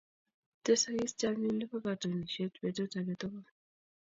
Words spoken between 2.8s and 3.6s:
age tugul